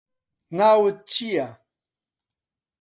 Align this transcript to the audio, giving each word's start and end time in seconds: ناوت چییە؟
ناوت 0.57 0.97
چییە؟ 1.11 1.47